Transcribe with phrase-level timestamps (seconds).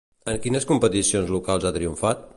[0.31, 2.29] En quines competicions locals ha triomfat?